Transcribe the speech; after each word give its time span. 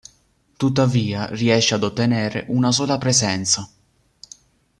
Tuttavia 0.57 1.27
riesce 1.29 1.75
ad 1.75 1.83
ottenere 1.83 2.45
una 2.47 2.71
sola 2.71 2.97
presenza. 2.97 3.69